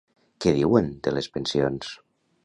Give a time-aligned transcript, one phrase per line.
[0.45, 1.93] Què diuen de les pensions?